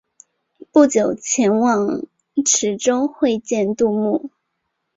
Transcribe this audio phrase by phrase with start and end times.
[0.71, 2.07] 不久前往
[2.43, 4.31] 池州会见杜牧。